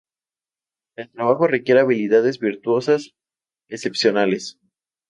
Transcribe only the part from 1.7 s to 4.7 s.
habilidades virtuosas excepcionales.